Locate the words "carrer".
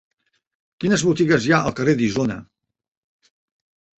1.79-1.95